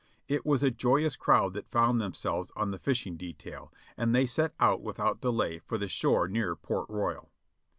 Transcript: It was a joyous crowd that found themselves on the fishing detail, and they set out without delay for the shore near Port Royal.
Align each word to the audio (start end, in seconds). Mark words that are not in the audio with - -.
It 0.27 0.47
was 0.47 0.63
a 0.63 0.71
joyous 0.71 1.15
crowd 1.15 1.53
that 1.53 1.69
found 1.69 2.01
themselves 2.01 2.51
on 2.55 2.71
the 2.71 2.79
fishing 2.79 3.17
detail, 3.17 3.71
and 3.95 4.15
they 4.15 4.25
set 4.25 4.55
out 4.59 4.81
without 4.81 5.21
delay 5.21 5.59
for 5.59 5.77
the 5.77 5.87
shore 5.87 6.27
near 6.27 6.55
Port 6.55 6.89
Royal. 6.89 7.29